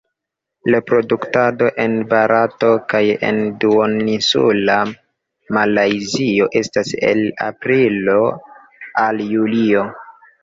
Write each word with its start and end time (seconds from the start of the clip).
Reproduktado 0.75 1.65
en 1.83 1.91
Barato 2.13 2.69
kaj 2.93 3.01
en 3.27 3.37
Duoninsula 3.63 4.77
Malajzio 5.57 6.47
estas 6.61 6.95
el 7.11 7.23
aprilo 7.51 8.17
al 9.05 9.23
julio. 9.37 9.85